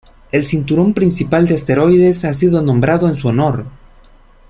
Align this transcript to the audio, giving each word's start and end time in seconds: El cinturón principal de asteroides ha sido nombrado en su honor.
El 0.31 0.47
cinturón 0.47 0.95
principal 0.95 1.47
de 1.47 1.53
asteroides 1.53 2.25
ha 2.25 2.33
sido 2.33 2.63
nombrado 2.63 3.07
en 3.07 3.15
su 3.15 3.27
honor. 3.27 3.67